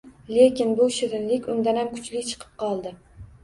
Lekin 0.37 0.71
bu 0.79 0.87
shirinlik 0.95 1.47
undanam 1.57 1.95
kuchli 1.95 2.25
chiqib 2.33 2.59
qoldi. 2.67 2.99